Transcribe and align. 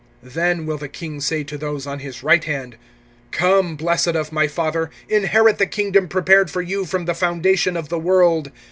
(34)Then 0.25 0.65
will 0.65 0.79
the 0.79 0.87
King 0.89 1.21
say 1.21 1.43
to 1.43 1.59
those 1.59 1.85
on 1.85 1.99
his 1.99 2.23
right 2.23 2.45
hand: 2.45 2.75
Come, 3.29 3.75
blessed 3.75 4.15
of 4.15 4.31
my 4.31 4.47
Father, 4.47 4.89
inherit 5.07 5.59
the 5.59 5.67
kingdom 5.67 6.07
prepared 6.07 6.49
for 6.49 6.63
you 6.63 6.85
from 6.85 7.05
the 7.05 7.13
foundation 7.13 7.77
of 7.77 7.89
the 7.89 7.99
world. 7.99 8.49